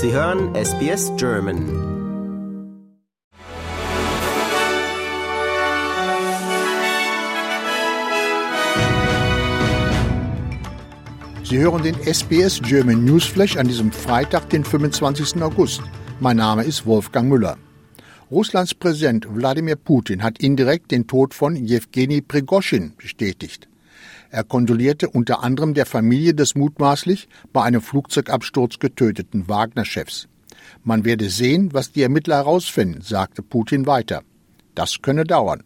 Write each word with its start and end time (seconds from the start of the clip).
Sie 0.00 0.12
hören 0.12 0.54
SBS 0.54 1.10
German. 1.16 1.58
Sie 11.42 11.58
hören 11.58 11.82
den 11.82 11.96
SBS 12.04 12.60
German 12.62 13.04
Newsflash 13.04 13.56
an 13.56 13.66
diesem 13.66 13.90
Freitag, 13.90 14.48
den 14.50 14.62
25. 14.62 15.42
August. 15.42 15.82
Mein 16.20 16.36
Name 16.36 16.62
ist 16.62 16.86
Wolfgang 16.86 17.28
Müller. 17.28 17.56
Russlands 18.30 18.74
Präsident 18.74 19.26
Wladimir 19.28 19.74
Putin 19.74 20.22
hat 20.22 20.38
indirekt 20.38 20.92
den 20.92 21.08
Tod 21.08 21.34
von 21.34 21.56
Jewgeni 21.56 22.20
Prigoschin 22.20 22.92
bestätigt. 22.96 23.68
Er 24.30 24.44
kondolierte 24.44 25.08
unter 25.08 25.42
anderem 25.42 25.74
der 25.74 25.86
Familie 25.86 26.34
des 26.34 26.54
mutmaßlich 26.54 27.28
bei 27.52 27.62
einem 27.62 27.80
Flugzeugabsturz 27.80 28.78
getöteten 28.78 29.48
Wagner-Chefs. 29.48 30.28
Man 30.84 31.04
werde 31.04 31.30
sehen, 31.30 31.72
was 31.72 31.92
die 31.92 32.02
Ermittler 32.02 32.36
herausfinden, 32.36 33.00
sagte 33.00 33.42
Putin 33.42 33.86
weiter. 33.86 34.22
Das 34.74 35.00
könne 35.00 35.24
dauern. 35.24 35.62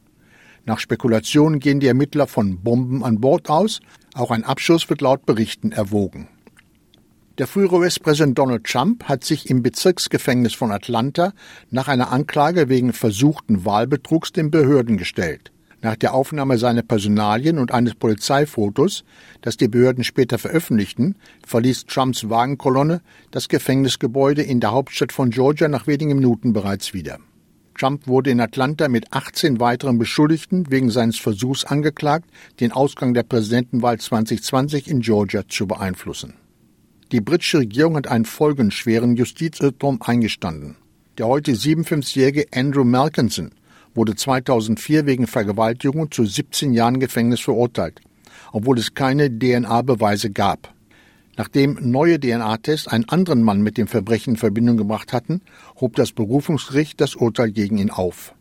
Nach 0.64 0.78
Spekulationen 0.78 1.58
gehen 1.58 1.80
die 1.80 1.88
Ermittler 1.88 2.28
von 2.28 2.62
Bomben 2.62 3.02
an 3.02 3.20
Bord 3.20 3.50
aus. 3.50 3.80
Auch 4.14 4.30
ein 4.30 4.44
Abschuss 4.44 4.88
wird 4.88 5.00
laut 5.00 5.26
Berichten 5.26 5.72
erwogen. 5.72 6.28
Der 7.38 7.46
frühere 7.48 7.76
US-Präsident 7.76 8.38
Donald 8.38 8.64
Trump 8.64 9.04
hat 9.04 9.24
sich 9.24 9.50
im 9.50 9.62
Bezirksgefängnis 9.62 10.54
von 10.54 10.70
Atlanta 10.70 11.32
nach 11.70 11.88
einer 11.88 12.12
Anklage 12.12 12.68
wegen 12.68 12.92
versuchten 12.92 13.64
Wahlbetrugs 13.64 14.32
den 14.32 14.50
Behörden 14.50 14.98
gestellt. 14.98 15.50
Nach 15.82 15.96
der 15.96 16.14
Aufnahme 16.14 16.58
seiner 16.58 16.82
Personalien 16.82 17.58
und 17.58 17.72
eines 17.72 17.96
Polizeifotos, 17.96 19.02
das 19.40 19.56
die 19.56 19.66
Behörden 19.66 20.04
später 20.04 20.38
veröffentlichten, 20.38 21.16
verließ 21.44 21.86
Trumps 21.86 22.30
Wagenkolonne 22.30 23.02
das 23.32 23.48
Gefängnisgebäude 23.48 24.42
in 24.42 24.60
der 24.60 24.70
Hauptstadt 24.70 25.12
von 25.12 25.30
Georgia 25.30 25.66
nach 25.66 25.88
wenigen 25.88 26.14
Minuten 26.14 26.52
bereits 26.52 26.94
wieder. 26.94 27.18
Trump 27.76 28.06
wurde 28.06 28.30
in 28.30 28.40
Atlanta 28.40 28.88
mit 28.88 29.12
18 29.12 29.58
weiteren 29.58 29.98
Beschuldigten 29.98 30.70
wegen 30.70 30.90
seines 30.90 31.18
Versuchs 31.18 31.64
angeklagt, 31.64 32.30
den 32.60 32.70
Ausgang 32.70 33.12
der 33.12 33.24
Präsidentenwahl 33.24 33.98
2020 33.98 34.88
in 34.88 35.00
Georgia 35.00 35.48
zu 35.48 35.66
beeinflussen. 35.66 36.34
Die 37.10 37.20
britische 37.20 37.58
Regierung 37.58 37.96
hat 37.96 38.06
einen 38.06 38.24
folgenschweren 38.24 39.16
Justizirrtum 39.16 40.00
eingestanden. 40.00 40.76
Der 41.18 41.26
heute 41.26 41.52
57-jährige 41.52 42.46
Andrew 42.54 42.84
Malkinson 42.84 43.50
wurde 43.94 44.14
2004 44.14 45.06
wegen 45.06 45.26
Vergewaltigung 45.26 46.10
zu 46.10 46.24
17 46.24 46.72
Jahren 46.72 47.00
Gefängnis 47.00 47.40
verurteilt, 47.40 48.00
obwohl 48.52 48.78
es 48.78 48.94
keine 48.94 49.30
DNA-Beweise 49.30 50.30
gab. 50.30 50.72
Nachdem 51.36 51.78
neue 51.80 52.20
DNA-Tests 52.20 52.88
einen 52.88 53.08
anderen 53.08 53.42
Mann 53.42 53.62
mit 53.62 53.78
dem 53.78 53.86
Verbrechen 53.86 54.34
in 54.34 54.36
Verbindung 54.36 54.76
gebracht 54.76 55.12
hatten, 55.12 55.40
hob 55.80 55.96
das 55.96 56.12
Berufungsgericht 56.12 57.00
das 57.00 57.14
Urteil 57.14 57.52
gegen 57.52 57.78
ihn 57.78 57.90
auf. 57.90 58.34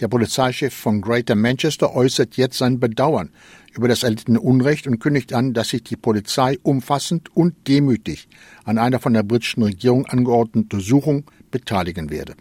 Der 0.00 0.08
Polizeichef 0.08 0.74
von 0.74 1.00
Greater 1.00 1.36
Manchester 1.36 1.94
äußert 1.94 2.36
jetzt 2.36 2.58
sein 2.58 2.80
Bedauern 2.80 3.30
über 3.74 3.86
das 3.86 4.02
erlittene 4.02 4.40
Unrecht 4.40 4.88
und 4.88 4.98
kündigt 4.98 5.32
an, 5.32 5.52
dass 5.52 5.68
sich 5.68 5.84
die 5.84 5.96
Polizei 5.96 6.58
umfassend 6.62 7.34
und 7.36 7.68
demütig 7.68 8.28
an 8.64 8.78
einer 8.78 8.98
von 8.98 9.12
der 9.12 9.22
britischen 9.22 9.62
Regierung 9.62 10.06
angeordneten 10.06 10.62
Untersuchung 10.62 11.30
beteiligen 11.52 12.10
werde. 12.10 12.34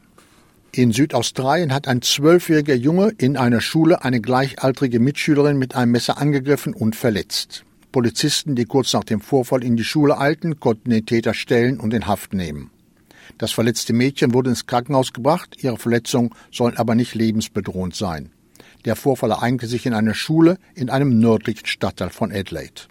In 0.76 0.92
Südaustralien 0.92 1.72
hat 1.72 1.88
ein 1.88 2.02
zwölfjähriger 2.02 2.74
Junge 2.74 3.12
in 3.20 3.38
einer 3.38 3.62
Schule 3.62 4.04
eine 4.04 4.20
gleichaltrige 4.20 5.00
Mitschülerin 5.00 5.60
mit 5.60 5.76
einem 5.76 5.92
Messer 5.92 6.18
angegriffen 6.18 6.74
und 6.74 6.96
verletzt. 6.96 7.64
Polizisten, 7.92 8.56
die 8.56 8.66
kurz 8.66 8.92
nach 8.94 9.04
dem 9.04 9.22
Vorfall 9.22 9.64
in 9.64 9.78
die 9.78 9.84
Schule 9.84 10.18
eilten, 10.18 10.60
konnten 10.60 10.90
den 10.90 11.06
Täter 11.06 11.36
stellen 11.36 11.80
und 11.80 11.94
in 11.94 12.08
Haft 12.08 12.34
nehmen. 12.34 12.72
Das 13.38 13.52
verletzte 13.52 13.94
Mädchen 13.94 14.34
wurde 14.34 14.50
ins 14.50 14.66
Krankenhaus 14.66 15.14
gebracht, 15.14 15.58
ihre 15.62 15.78
Verletzungen 15.78 16.32
sollen 16.52 16.76
aber 16.76 16.96
nicht 16.96 17.14
lebensbedrohend 17.14 17.96
sein. 17.96 18.32
Der 18.86 18.96
Vorfall 18.96 19.30
ereignete 19.30 19.68
sich 19.68 19.86
in 19.86 19.94
einer 19.94 20.16
Schule 20.16 20.58
in 20.74 20.90
einem 20.90 21.20
nördlichen 21.20 21.68
Stadtteil 21.68 22.10
von 22.10 22.32
Adelaide. 22.32 22.82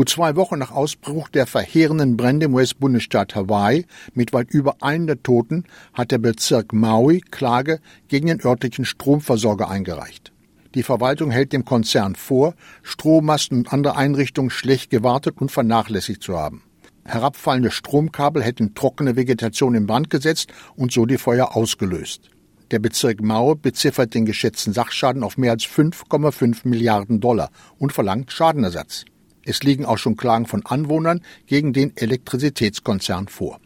Gut 0.00 0.08
zwei 0.08 0.34
Wochen 0.34 0.58
nach 0.58 0.70
Ausbruch 0.70 1.28
der 1.28 1.46
verheerenden 1.46 2.16
Brände 2.16 2.46
im 2.46 2.54
US-Bundesstaat 2.54 3.34
Hawaii 3.34 3.84
mit 4.14 4.32
weit 4.32 4.48
über 4.50 4.76
100 4.80 5.22
Toten 5.22 5.64
hat 5.92 6.10
der 6.10 6.16
Bezirk 6.16 6.72
Maui 6.72 7.20
Klage 7.20 7.80
gegen 8.08 8.28
den 8.28 8.42
örtlichen 8.42 8.86
Stromversorger 8.86 9.68
eingereicht. 9.68 10.32
Die 10.74 10.84
Verwaltung 10.84 11.30
hält 11.30 11.52
dem 11.52 11.66
Konzern 11.66 12.14
vor, 12.14 12.54
Strommasten 12.82 13.58
und 13.58 13.74
andere 13.74 13.94
Einrichtungen 13.98 14.48
schlecht 14.48 14.88
gewartet 14.88 15.38
und 15.38 15.52
vernachlässigt 15.52 16.22
zu 16.22 16.34
haben. 16.34 16.62
Herabfallende 17.04 17.70
Stromkabel 17.70 18.42
hätten 18.42 18.74
trockene 18.74 19.16
Vegetation 19.16 19.74
in 19.74 19.86
Brand 19.86 20.08
gesetzt 20.08 20.50
und 20.76 20.92
so 20.92 21.04
die 21.04 21.18
Feuer 21.18 21.54
ausgelöst. 21.54 22.30
Der 22.70 22.78
Bezirk 22.78 23.20
Maui 23.20 23.54
beziffert 23.54 24.14
den 24.14 24.24
geschätzten 24.24 24.72
Sachschaden 24.72 25.22
auf 25.22 25.36
mehr 25.36 25.52
als 25.52 25.64
5,5 25.64 26.66
Milliarden 26.66 27.20
Dollar 27.20 27.50
und 27.78 27.92
verlangt 27.92 28.32
Schadenersatz. 28.32 29.04
Es 29.44 29.62
liegen 29.62 29.84
auch 29.84 29.98
schon 29.98 30.16
Klagen 30.16 30.46
von 30.46 30.64
Anwohnern 30.66 31.22
gegen 31.46 31.72
den 31.72 31.96
Elektrizitätskonzern 31.96 33.28
vor. 33.28 33.60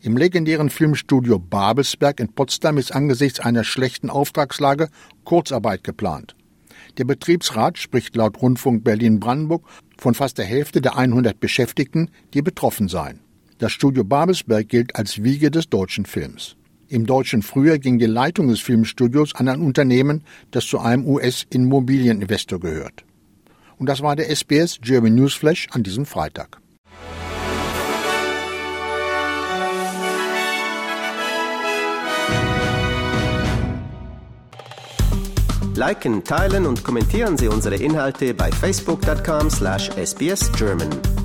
Im 0.00 0.16
legendären 0.16 0.70
Filmstudio 0.70 1.38
Babelsberg 1.38 2.20
in 2.20 2.32
Potsdam 2.32 2.78
ist 2.78 2.94
angesichts 2.94 3.40
einer 3.40 3.64
schlechten 3.64 4.10
Auftragslage 4.10 4.90
Kurzarbeit 5.24 5.82
geplant. 5.82 6.36
Der 6.98 7.04
Betriebsrat 7.04 7.78
spricht 7.78 8.14
laut 8.16 8.40
Rundfunk 8.40 8.84
Berlin-Brandenburg 8.84 9.64
von 9.96 10.14
fast 10.14 10.38
der 10.38 10.44
Hälfte 10.44 10.80
der 10.80 10.96
100 10.96 11.40
Beschäftigten, 11.40 12.10
die 12.32 12.42
betroffen 12.42 12.88
seien. 12.88 13.20
Das 13.58 13.72
Studio 13.72 14.04
Babelsberg 14.04 14.68
gilt 14.68 14.94
als 14.94 15.24
Wiege 15.24 15.50
des 15.50 15.68
deutschen 15.68 16.06
Films. 16.06 16.56
Im 16.88 17.04
deutschen 17.04 17.42
Frühjahr 17.42 17.78
ging 17.78 17.98
die 17.98 18.06
Leitung 18.06 18.48
des 18.48 18.60
Filmstudios 18.60 19.34
an 19.34 19.48
ein 19.48 19.60
Unternehmen, 19.60 20.22
das 20.52 20.64
zu 20.64 20.78
einem 20.78 21.06
US-Immobilieninvestor 21.06 22.60
gehört. 22.60 23.04
Und 23.78 23.86
das 23.86 24.02
war 24.02 24.16
der 24.16 24.28
SBS 24.34 24.80
German 24.82 25.14
Newsflash 25.14 25.68
an 25.70 25.82
diesem 25.82 26.04
Freitag. 26.04 26.60
Liken, 35.74 36.22
teilen 36.24 36.66
und 36.66 36.82
kommentieren 36.82 37.38
Sie 37.38 37.46
unsere 37.46 37.76
Inhalte 37.76 38.34
bei 38.34 38.50
facebook.com/sbsgerman. 38.50 41.17